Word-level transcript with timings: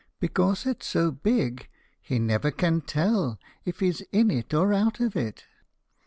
Because 0.19 0.65
it 0.65 0.81
's 0.81 0.87
so 0.87 1.11
big 1.11 1.69
He 2.01 2.17
never 2.17 2.49
can 2.49 2.81
tell 2.81 3.37
if 3.65 3.81
he's 3.81 4.01
in 4.11 4.31
it 4.31 4.51
or 4.51 4.73
out 4.73 4.99
of 4.99 5.15
it. 5.15 5.43